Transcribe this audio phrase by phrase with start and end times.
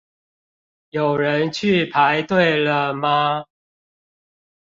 [0.89, 3.45] 有人去排隊了嗎？